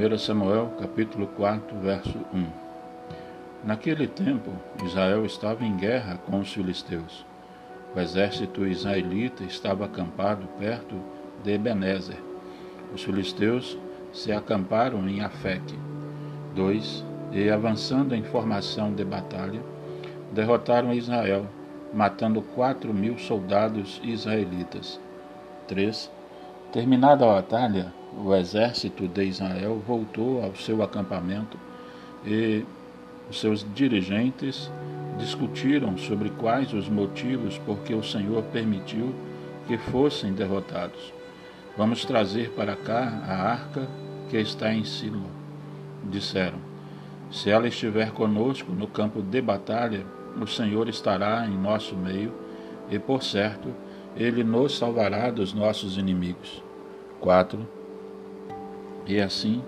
[0.00, 2.46] 1 Samuel capítulo 4, verso 1
[3.62, 4.50] Naquele tempo,
[4.82, 7.26] Israel estava em guerra com os filisteus.
[7.94, 10.96] O exército israelita estava acampado perto
[11.44, 12.16] de Ebenezer.
[12.94, 13.76] Os filisteus
[14.10, 15.78] se acamparam em Afeque.
[16.54, 17.04] 2.
[17.32, 19.60] E avançando em formação de batalha,
[20.32, 21.44] derrotaram Israel,
[21.92, 24.98] matando quatro mil soldados israelitas.
[25.68, 26.10] 3.
[26.72, 31.58] Terminada a batalha, o exército de Israel voltou ao seu acampamento
[32.24, 32.64] e
[33.28, 34.70] os seus dirigentes
[35.18, 39.12] discutiram sobre quais os motivos por que o Senhor permitiu
[39.66, 41.12] que fossem derrotados.
[41.76, 43.88] Vamos trazer para cá a arca
[44.28, 45.26] que está em Silo.
[46.04, 46.58] Disseram:
[47.32, 50.06] Se ela estiver conosco no campo de batalha,
[50.40, 52.32] o Senhor estará em nosso meio,
[52.88, 53.74] e por certo,
[54.16, 56.62] ele nos salvará dos nossos inimigos.
[57.20, 57.66] 4.
[59.06, 59.62] E assim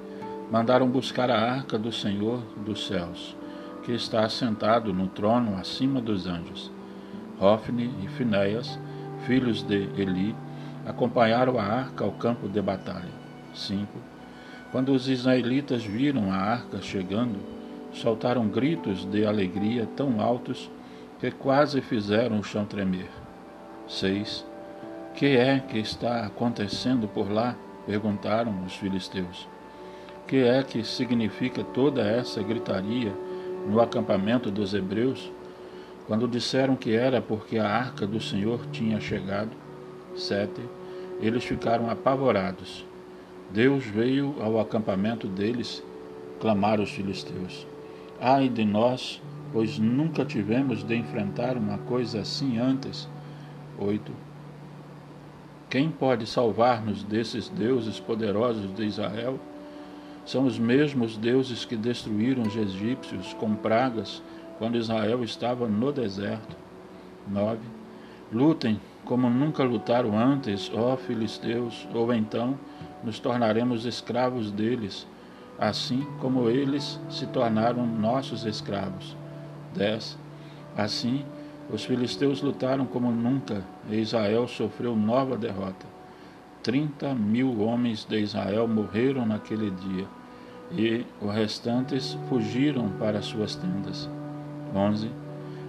[0.51, 3.37] mandaram buscar a arca do Senhor dos céus,
[3.83, 6.71] que está assentado no trono acima dos anjos.
[7.41, 8.79] Hofni e Finéias,
[9.27, 10.35] filhos de Eli,
[10.87, 13.23] acompanharam a arca ao campo de batalha.
[13.55, 13.87] 5.
[14.71, 17.39] Quando os israelitas viram a arca chegando,
[17.93, 20.71] soltaram gritos de alegria tão altos
[21.21, 23.22] que quase fizeram o chão tremer.
[23.93, 24.47] 6.
[25.15, 27.55] Que é que está acontecendo por lá?
[27.87, 29.49] perguntaram os filisteus.
[30.27, 33.13] Que é que significa toda essa gritaria
[33.69, 35.31] no acampamento dos hebreus?
[36.07, 39.51] Quando disseram que era porque a arca do Senhor tinha chegado.
[40.17, 40.53] 7.
[41.21, 42.87] Eles ficaram apavorados.
[43.51, 45.83] Deus veio ao acampamento deles,
[46.41, 47.67] clamaram os filisteus.
[48.19, 49.21] Ai de nós,
[49.53, 53.09] pois nunca tivemos de enfrentar uma coisa assim antes.
[53.83, 54.13] 8.
[55.69, 59.39] Quem pode salvar-nos desses deuses poderosos de Israel?
[60.25, 64.23] São os mesmos deuses que destruíram os egípcios com pragas
[64.59, 66.57] quando Israel estava no deserto.
[67.29, 67.59] 9.
[68.31, 72.59] Lutem como nunca lutaram antes, ó filisteus, ou então
[73.03, 75.07] nos tornaremos escravos deles,
[75.59, 79.17] assim como eles se tornaram nossos escravos.
[79.75, 80.19] 10.
[80.77, 81.25] Assim,
[81.73, 85.87] os filisteus lutaram como nunca, e Israel sofreu nova derrota.
[86.63, 90.05] Trinta mil homens de Israel morreram naquele dia,
[90.71, 94.09] e os restantes fugiram para suas tendas.
[94.75, 95.11] 11.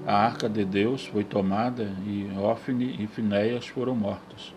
[0.05, 4.53] A arca de Deus foi tomada, e Ofne e Finéias foram mortos.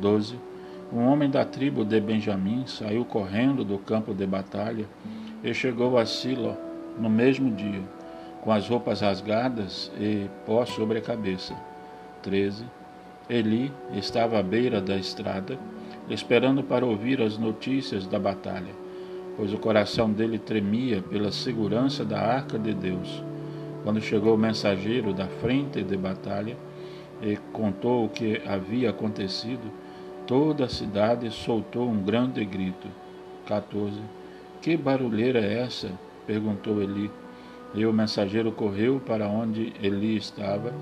[0.00, 0.40] 12.
[0.90, 4.86] Um homem da tribo de Benjamim saiu correndo do campo de batalha
[5.44, 6.56] e chegou a Silo
[6.98, 7.99] no mesmo dia
[8.40, 11.54] com as roupas rasgadas e pó sobre a cabeça.
[12.22, 12.64] 13.
[13.28, 15.58] Eli estava à beira da estrada,
[16.08, 18.74] esperando para ouvir as notícias da batalha,
[19.36, 23.22] pois o coração dele tremia pela segurança da arca de Deus.
[23.84, 26.56] Quando chegou o mensageiro da frente de batalha
[27.22, 29.70] e contou o que havia acontecido,
[30.26, 32.88] toda a cidade soltou um grande grito.
[33.46, 34.00] 14.
[34.60, 35.90] Que barulheira é essa?
[36.26, 37.10] perguntou Eli.
[37.74, 40.72] E o mensageiro correu para onde Eli estava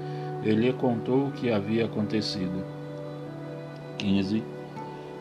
[0.42, 2.64] e lhe contou o que havia acontecido.
[3.98, 4.42] 15.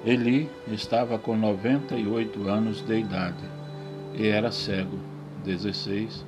[0.05, 3.43] Eli estava com 98 anos de idade
[4.13, 4.97] e era cego.
[5.43, 6.25] 16.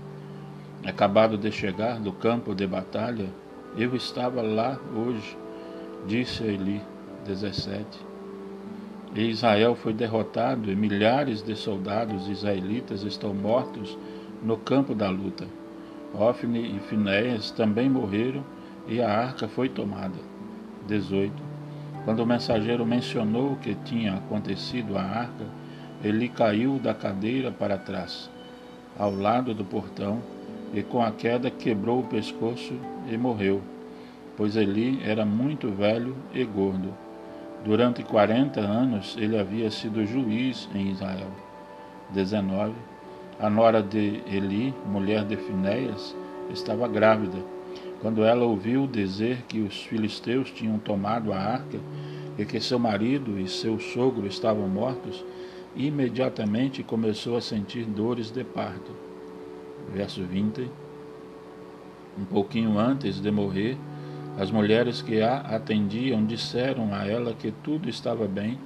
[0.85, 3.27] Acabado de chegar do campo de batalha,
[3.77, 5.37] eu estava lá hoje,
[6.07, 6.81] disse Eli.
[7.25, 7.85] 17.
[9.15, 13.97] E Israel foi derrotado e milhares de soldados israelitas estão mortos
[14.43, 15.47] no campo da luta.
[16.13, 18.43] Ofne e Finéias também morreram
[18.87, 20.17] e a arca foi tomada.
[20.87, 21.33] 18.
[22.05, 25.45] Quando o mensageiro mencionou o que tinha acontecido à arca,
[26.03, 28.29] ele caiu da cadeira para trás,
[28.97, 30.19] ao lado do portão,
[30.73, 32.73] e com a queda quebrou o pescoço
[33.07, 33.61] e morreu,
[34.37, 36.93] pois Eli era muito velho e gordo.
[37.65, 41.31] Durante quarenta anos ele havia sido juiz em Israel.
[42.11, 42.73] 19.
[43.41, 46.13] A nora de Eli, mulher de Finéias,
[46.53, 47.37] estava grávida.
[48.01, 51.79] Quando ela ouviu dizer que os filisteus tinham tomado a arca
[52.37, 55.23] e que seu marido e seu sogro estavam mortos,
[55.73, 58.91] imediatamente começou a sentir dores de parto.
[59.93, 60.69] Verso 20.
[62.19, 63.77] Um pouquinho antes de morrer,
[64.37, 68.59] as mulheres que a atendiam disseram a ela que tudo estava bem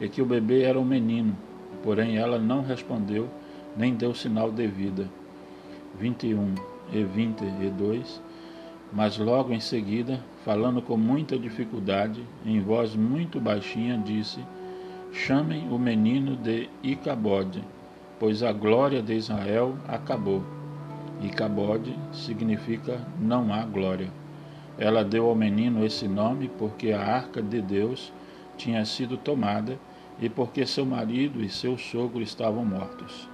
[0.00, 1.36] e que o bebê era um menino,
[1.82, 3.28] porém ela não respondeu
[3.76, 5.08] nem deu sinal de vida.
[5.98, 6.54] 21
[6.92, 8.20] e 22.
[8.92, 14.40] Mas logo em seguida, falando com muita dificuldade, em voz muito baixinha, disse:
[15.12, 17.62] Chamem o menino de Icabode.
[18.18, 20.42] pois a glória de Israel acabou.
[21.20, 24.10] E Cabode significa não há glória.
[24.78, 28.12] Ela deu ao menino esse nome porque a arca de Deus
[28.56, 29.78] tinha sido tomada
[30.20, 33.28] e porque seu marido e seu sogro estavam mortos.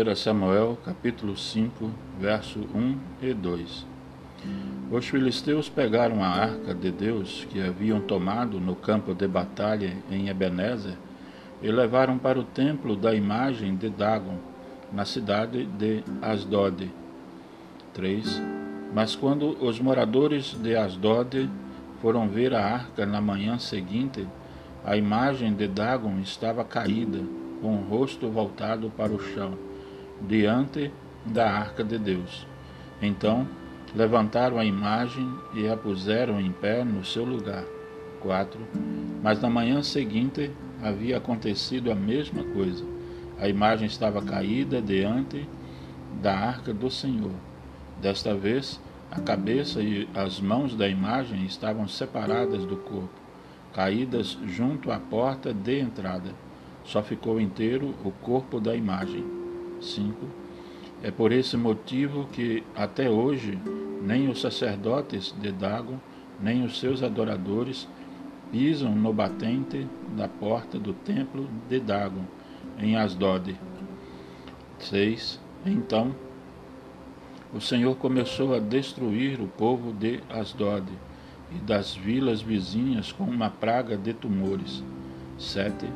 [0.00, 3.86] Primeira Samuel, capítulo 5, verso 1 e 2.
[4.90, 10.30] Os filisteus pegaram a arca de Deus que haviam tomado no campo de batalha em
[10.30, 10.96] Ebenezer
[11.60, 14.38] e levaram para o templo da imagem de Dagon,
[14.90, 16.90] na cidade de Asdod.
[17.92, 18.42] 3.
[18.94, 21.46] Mas quando os moradores de Asdod
[22.00, 24.26] foram ver a arca na manhã seguinte,
[24.82, 27.18] a imagem de Dagon estava caída,
[27.60, 29.68] com o rosto voltado para o chão,
[30.20, 30.92] diante
[31.24, 32.46] da arca de Deus.
[33.00, 33.46] Então
[33.94, 37.64] levantaram a imagem e a puseram em pé no seu lugar.
[38.20, 38.60] 4.
[39.22, 40.50] Mas na manhã seguinte
[40.82, 42.84] havia acontecido a mesma coisa.
[43.38, 45.48] A imagem estava caída diante
[46.22, 47.32] da arca do Senhor.
[48.00, 48.80] Desta vez,
[49.10, 53.08] a cabeça e as mãos da imagem estavam separadas do corpo,
[53.72, 56.32] caídas junto à porta de entrada.
[56.84, 59.39] Só ficou inteiro o corpo da imagem.
[59.80, 60.26] 5.
[61.02, 63.58] É por esse motivo que, até hoje,
[64.02, 65.98] nem os sacerdotes de Dagon,
[66.40, 67.88] nem os seus adoradores
[68.50, 69.86] pisam no batente
[70.16, 72.24] da porta do templo de Dagon
[72.78, 73.56] em Asdod.
[74.78, 75.40] 6.
[75.64, 76.14] Então
[77.52, 80.86] o Senhor começou a destruir o povo de Asdod
[81.52, 84.82] e das vilas vizinhas com uma praga de tumores.
[85.38, 85.86] 7.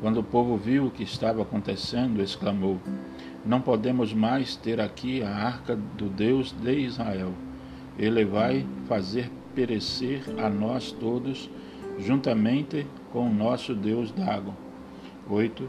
[0.00, 2.78] Quando o povo viu o que estava acontecendo, exclamou:
[3.44, 7.32] Não podemos mais ter aqui a arca do Deus de Israel.
[7.98, 11.50] Ele vai fazer perecer a nós todos,
[11.98, 14.54] juntamente com o nosso Deus Dagon.
[15.28, 15.68] 8.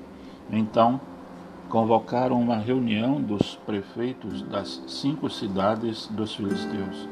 [0.49, 1.01] Então
[1.67, 7.07] convocaram uma reunião dos prefeitos das cinco cidades dos filisteus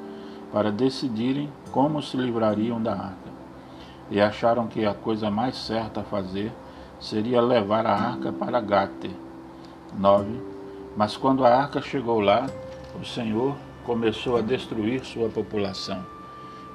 [0.51, 3.29] para decidirem como se livrariam da arca.
[4.09, 6.51] E acharam que a coisa mais certa a fazer
[6.99, 9.11] seria levar a arca para Gate.
[9.97, 10.29] 9.
[10.95, 12.47] Mas quando a arca chegou lá,
[12.99, 13.55] o Senhor
[13.85, 16.05] começou a destruir sua população,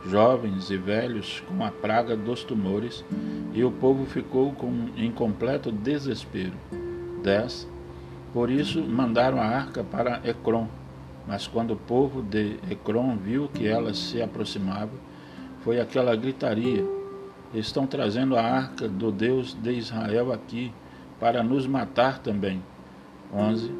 [0.06, 3.04] jovens e velhos com a praga dos tumores,
[3.52, 6.54] e o povo ficou com, em completo desespero.
[7.22, 7.68] 10.
[8.32, 10.66] Por isso mandaram a arca para Ecrom,
[11.26, 14.90] mas quando o povo de Ecrom viu que ela se aproximava,
[15.62, 16.84] foi aquela gritaria:
[17.54, 20.72] Estão trazendo a arca do Deus de Israel aqui
[21.20, 22.60] para nos matar também.
[23.32, 23.72] 11.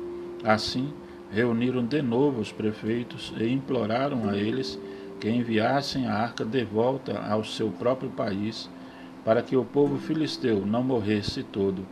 [0.44, 0.92] Assim,
[1.30, 4.78] reuniram de novo os prefeitos e imploraram a eles
[5.20, 8.70] que enviassem a arca de volta ao seu próprio país
[9.24, 11.84] para que o povo filisteu não morresse todo,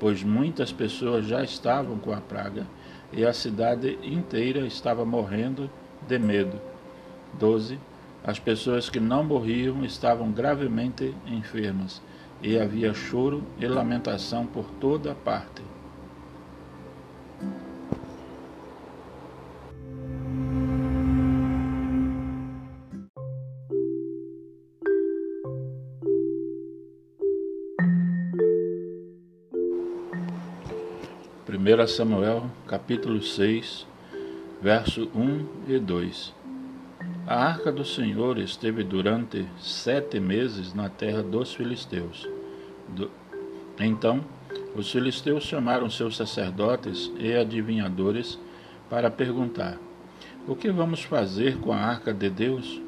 [0.00, 2.66] pois muitas pessoas já estavam com a praga
[3.12, 5.70] e a cidade inteira estava morrendo
[6.08, 6.58] de medo.
[7.38, 7.78] 12.
[8.24, 12.00] As pessoas que não morriam estavam gravemente enfermas
[12.40, 15.62] e havia choro e lamentação por toda parte.
[31.44, 33.86] Primeira Samuel, capítulo 6,
[34.60, 36.41] verso 1 e 2.
[37.26, 42.28] A arca do Senhor esteve durante sete meses na terra dos filisteus.
[42.88, 43.08] Do...
[43.78, 44.24] Então,
[44.74, 48.40] os filisteus chamaram seus sacerdotes e adivinhadores
[48.90, 49.78] para perguntar:
[50.48, 52.82] O que vamos fazer com a arca de Deus?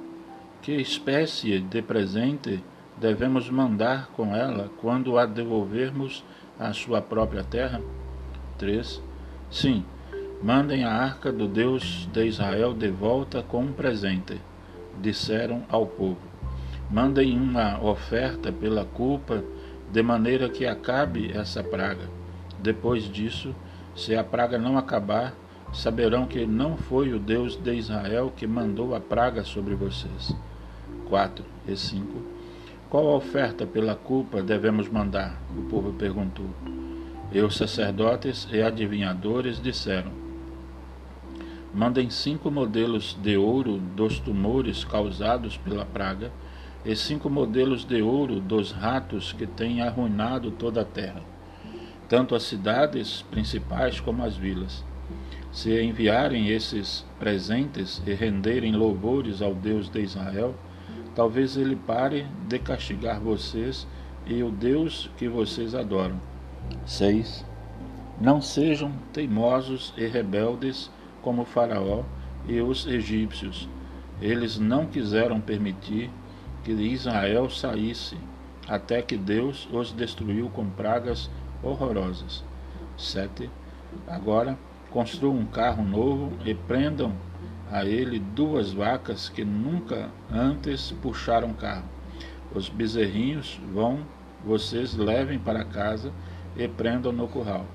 [0.61, 2.62] Que espécie de presente
[2.97, 6.25] devemos mandar com ela quando a devolvermos
[6.59, 7.81] à sua própria terra?
[8.59, 9.00] 3.
[9.49, 9.85] Sim,
[10.45, 14.39] mandem a arca do Deus de Israel de volta com um presente,
[15.01, 16.19] disseram ao povo.
[16.91, 19.43] Mandem uma oferta pela culpa,
[19.91, 22.11] de maneira que acabe essa praga.
[22.61, 23.55] Depois disso,
[23.97, 25.33] se a praga não acabar,
[25.73, 30.37] saberão que não foi o Deus de Israel que mandou a praga sobre vocês.
[31.09, 32.23] 4 e 5.
[32.91, 35.41] Qual oferta pela culpa devemos mandar?
[35.57, 36.51] O povo perguntou.
[37.33, 40.24] E os sacerdotes e adivinhadores disseram:
[41.75, 46.31] Mandem cinco modelos de ouro dos tumores causados pela praga,
[46.85, 51.21] e cinco modelos de ouro dos ratos que têm arruinado toda a terra,
[52.09, 54.85] tanto as cidades principais como as vilas.
[55.50, 60.54] Se enviarem esses presentes e renderem louvores ao Deus de Israel,
[61.14, 63.85] talvez ele pare de castigar vocês
[64.26, 66.21] e o Deus que vocês adoram.
[66.87, 67.45] 6.
[68.21, 70.88] Não sejam teimosos e rebeldes
[71.25, 72.02] como Faraó
[72.47, 73.66] e os egípcios.
[74.21, 76.11] Eles não quiseram permitir
[76.62, 78.16] que Israel saísse,
[78.69, 81.31] até que Deus os destruiu com pragas
[81.62, 82.45] horrorosas.
[82.99, 83.50] 7.
[84.07, 84.57] Agora
[84.90, 87.12] construam um carro novo e prendam
[87.73, 91.88] a ele duas vacas que nunca antes puxaram carro.
[92.54, 94.00] Os bezerrinhos vão,
[94.45, 96.12] vocês levem para casa
[96.57, 97.66] e prendam no curral.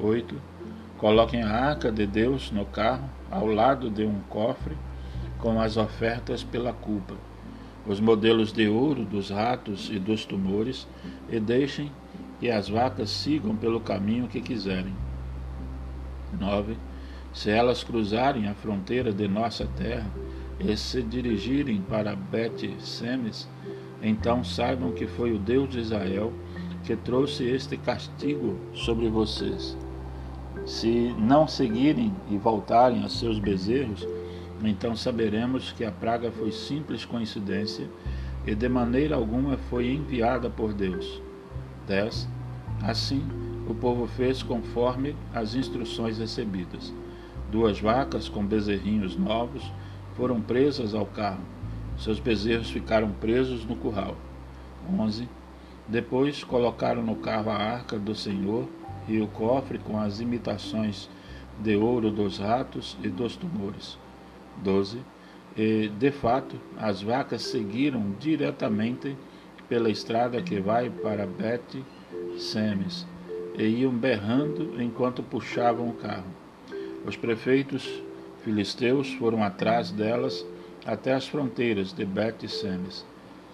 [0.00, 0.40] 8.
[0.98, 4.76] Coloquem a arca de Deus no carro, ao lado de um cofre,
[5.38, 7.14] com as ofertas pela culpa,
[7.86, 10.88] os modelos de ouro dos ratos e dos tumores,
[11.28, 11.92] e deixem
[12.40, 14.94] que as vacas sigam pelo caminho que quiserem.
[16.40, 16.76] 9.
[17.32, 20.10] Se elas cruzarem a fronteira de nossa terra
[20.58, 23.46] e se dirigirem para Bet-Semes,
[24.02, 26.32] então saibam que foi o Deus de Israel
[26.84, 29.76] que trouxe este castigo sobre vocês.
[30.64, 34.06] Se não seguirem e voltarem a seus bezerros,
[34.64, 37.88] então saberemos que a praga foi simples coincidência
[38.46, 41.20] e de maneira alguma foi enviada por Deus.
[41.86, 42.28] 10.
[42.82, 43.22] Assim,
[43.68, 46.92] o povo fez conforme as instruções recebidas.
[47.50, 49.62] Duas vacas com bezerrinhos novos
[50.16, 51.42] foram presas ao carro.
[51.98, 54.16] Seus bezerros ficaram presos no curral.
[54.98, 55.28] 11.
[55.88, 58.68] Depois colocaram no carro a arca do Senhor
[59.08, 61.08] e o cofre com as imitações
[61.58, 63.98] de ouro dos ratos e dos tumores.
[64.62, 64.98] 12.
[65.56, 69.16] E, de fato, as vacas seguiram diretamente
[69.68, 71.82] pela estrada que vai para Bet
[72.38, 73.06] Semes
[73.58, 76.30] e iam berrando enquanto puxavam o carro.
[77.06, 78.02] Os prefeitos
[78.42, 80.44] filisteus foram atrás delas
[80.84, 83.04] até as fronteiras de Bet-Semes.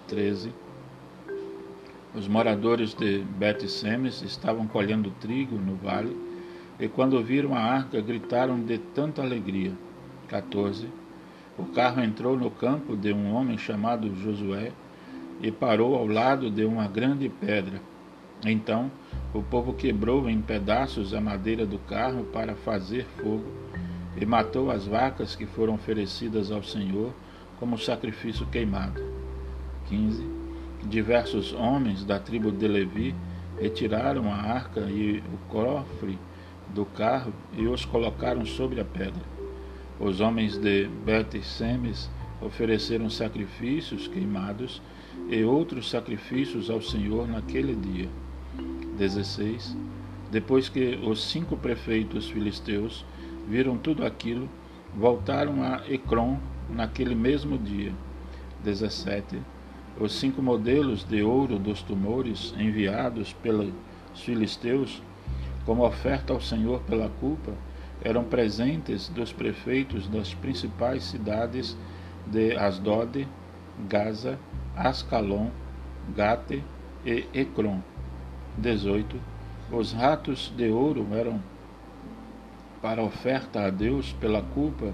[0.09, 0.53] 13.
[2.14, 6.14] Os moradores de Bet-Semes estavam colhendo trigo no vale
[6.78, 9.73] e quando viram a arca gritaram de tanta alegria.
[10.28, 10.88] 14.
[11.59, 14.73] O carro entrou no campo de um homem chamado Josué
[15.40, 17.81] e parou ao lado de uma grande pedra.
[18.45, 18.90] Então
[19.33, 23.47] o povo quebrou em pedaços a madeira do carro para fazer fogo
[24.21, 27.14] e matou as vacas que foram oferecidas ao Senhor
[27.59, 29.00] como sacrifício queimado.
[29.88, 30.42] 15.
[30.85, 33.15] Diversos homens da tribo de Levi
[33.61, 36.19] retiraram a arca e o cofre
[36.75, 39.23] do carro e os colocaram sobre a pedra.
[40.01, 42.11] Os homens de Bet-Semes
[42.41, 44.83] ofereceram sacrifícios queimados
[45.29, 48.09] e outros sacrifícios ao Senhor naquele dia.
[48.99, 49.77] 16.
[50.31, 53.05] Depois que os cinco prefeitos filisteus
[53.49, 54.49] viram tudo aquilo,
[54.95, 57.93] voltaram a Ecrom naquele mesmo dia.
[58.65, 59.39] 17.
[60.01, 63.73] Os cinco modelos de ouro dos tumores enviados pelos
[64.15, 65.03] filisteus
[65.65, 67.53] como oferta ao Senhor pela culpa
[68.03, 71.77] eram presentes dos prefeitos das principais cidades
[72.27, 73.29] de Asdod,
[73.89, 74.39] Gaza,
[74.77, 75.51] Ascalon,
[76.17, 76.63] Gate
[77.05, 77.81] e Ecrom
[78.59, 79.17] 18.
[79.71, 81.41] Os ratos de ouro eram
[82.81, 84.93] para oferta a Deus pela culpa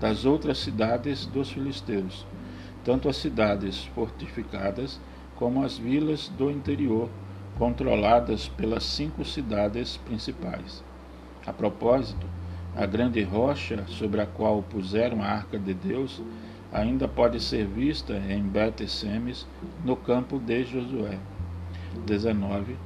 [0.00, 2.26] das outras cidades dos filisteus,
[2.86, 5.00] tanto as cidades fortificadas
[5.34, 7.10] como as vilas do interior,
[7.58, 10.84] controladas pelas cinco cidades principais.
[11.44, 12.24] A propósito,
[12.76, 16.22] a grande rocha sobre a qual puseram a arca de Deus
[16.72, 19.48] ainda pode ser vista em Bet-Semes,
[19.84, 21.18] no campo de Josué.
[22.06, 22.76] 19.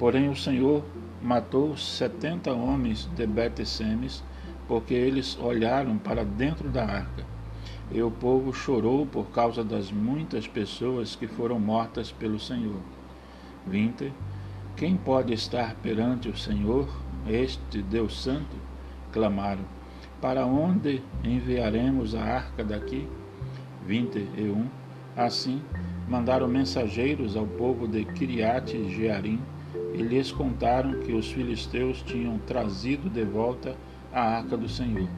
[0.00, 0.84] Porém o Senhor
[1.22, 4.24] matou setenta homens de Bet-Semes,
[4.66, 7.33] porque eles olharam para dentro da arca.
[7.94, 12.80] E o povo chorou por causa das muitas pessoas que foram mortas pelo Senhor.
[13.68, 14.12] 20.
[14.76, 16.88] Quem pode estar perante o Senhor,
[17.28, 18.56] este Deus Santo?
[19.12, 19.64] Clamaram.
[20.20, 23.06] Para onde enviaremos a arca daqui?
[23.86, 24.66] 21.
[25.16, 25.62] Assim,
[26.08, 29.40] mandaram mensageiros ao povo de Kiriat Jearim
[29.94, 33.76] e lhes contaram que os filisteus tinham trazido de volta
[34.12, 35.08] a arca do Senhor.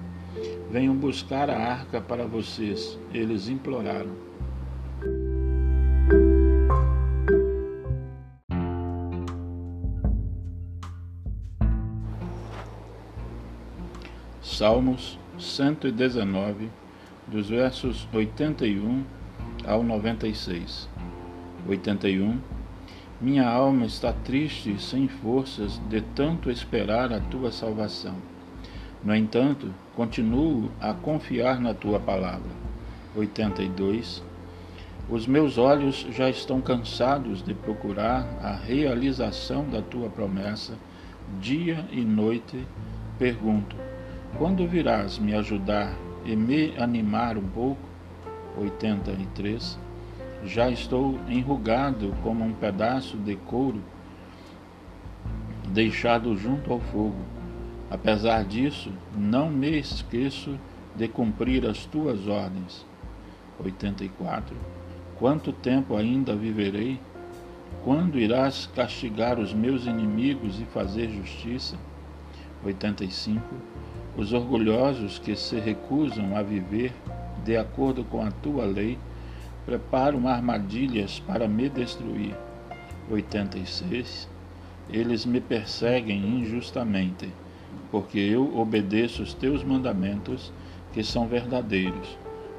[0.71, 4.11] Venham buscar a arca para vocês, eles imploraram.
[14.43, 16.71] Salmos 119,
[17.26, 19.05] dos versos 81
[19.66, 20.88] ao 96.
[21.69, 22.38] 81
[23.19, 28.14] minha alma está triste e sem forças de tanto esperar a tua salvação.
[29.02, 32.50] No entanto, continuo a confiar na tua palavra.
[33.17, 34.23] 82.
[35.09, 40.75] Os meus olhos já estão cansados de procurar a realização da tua promessa.
[41.41, 42.67] Dia e noite
[43.19, 43.75] pergunto:
[44.37, 47.81] quando virás me ajudar e me animar um pouco?
[48.59, 49.79] 83.
[50.45, 53.83] Já estou enrugado como um pedaço de couro
[55.69, 57.36] deixado junto ao fogo.
[57.90, 60.59] Apesar disso, não me esqueço
[60.97, 62.85] de cumprir as tuas ordens.
[63.62, 64.57] 84.
[65.19, 66.99] Quanto tempo ainda viverei?
[67.85, 71.76] Quando irás castigar os meus inimigos e fazer justiça?
[72.64, 73.43] 85.
[74.16, 76.93] Os orgulhosos que se recusam a viver
[77.45, 78.99] de acordo com a tua lei
[79.64, 82.35] preparam armadilhas para me destruir.
[83.11, 84.28] 86.
[84.90, 87.28] Eles me perseguem injustamente,
[87.90, 90.52] porque eu obedeço os teus mandamentos,
[90.92, 92.18] que são verdadeiros.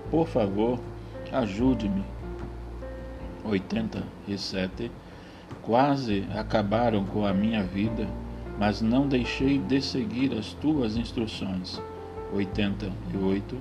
[0.09, 0.79] Por favor,
[1.31, 2.03] ajude-me.
[3.43, 4.91] 87.
[5.61, 8.07] Quase acabaram com a minha vida,
[8.59, 11.81] mas não deixei de seguir as tuas instruções.
[12.33, 13.57] 88.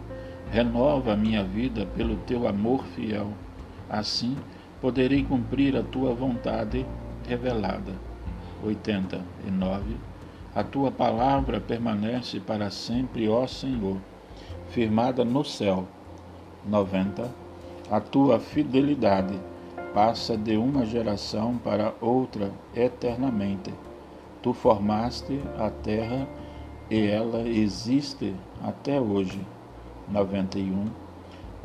[0.51, 3.33] Renova a minha vida pelo teu amor fiel.
[3.89, 4.37] Assim
[4.81, 6.87] poderei cumprir a tua vontade
[7.29, 7.93] revelada.
[8.63, 9.97] 89.
[10.57, 13.99] A tua palavra permanece para sempre, ó Senhor,
[14.71, 15.87] firmada no céu.
[16.65, 17.31] 90.
[17.91, 19.39] A tua fidelidade
[19.93, 23.71] passa de uma geração para outra eternamente.
[24.43, 26.27] Tu formaste a terra
[26.89, 29.47] e ela existe até hoje.
[30.09, 30.87] 91.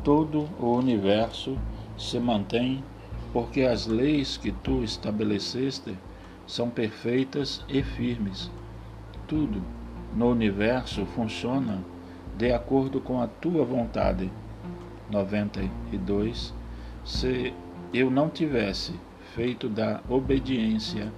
[0.04, 1.56] Todo o universo
[1.96, 2.84] se mantém
[3.32, 5.96] porque as leis que tu estabeleceste
[6.46, 8.50] são perfeitas e firmes.
[9.26, 9.62] Tudo
[10.14, 11.78] no universo funciona
[12.36, 14.30] de acordo com a tua vontade.
[15.10, 16.54] 92.
[17.04, 17.52] Se
[17.92, 18.94] eu não tivesse
[19.34, 21.12] feito da obediência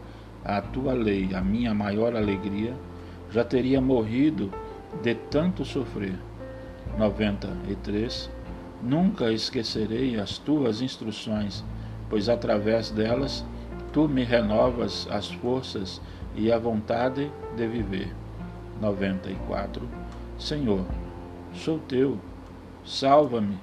[0.45, 2.75] à tua lei a minha maior alegria,
[3.31, 4.51] já teria morrido
[5.03, 6.19] de tanto sofrer.
[6.99, 8.31] 93.
[8.83, 11.65] Nunca esquecerei as tuas instruções,
[12.09, 13.45] pois através delas
[13.93, 16.01] tu me renovas as forças
[16.35, 18.15] e a vontade de viver.
[18.81, 19.89] 94.
[20.39, 20.85] Senhor,
[21.53, 22.19] sou teu,
[22.85, 23.59] salva-me,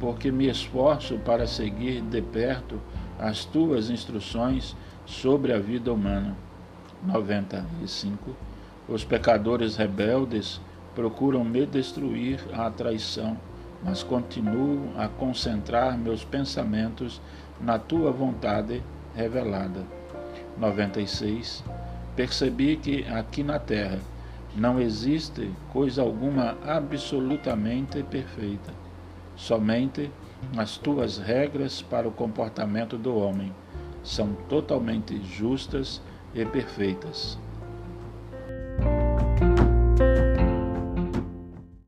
[0.00, 2.80] porque me esforço para seguir de perto
[3.18, 6.36] as tuas instruções sobre a vida humana.
[7.02, 8.34] 95.
[8.88, 10.60] Os pecadores rebeldes
[10.94, 13.36] procuram me destruir à traição,
[13.84, 17.20] mas continuo a concentrar meus pensamentos
[17.60, 18.82] na tua vontade
[19.14, 19.84] revelada.
[20.58, 21.62] 96.
[22.16, 24.00] Percebi que aqui na terra
[24.54, 28.72] não existe coisa alguma absolutamente perfeita,
[29.36, 30.10] somente
[30.56, 33.52] as tuas regras para o comportamento do homem
[34.02, 36.00] são totalmente justas
[36.34, 37.38] e perfeitas.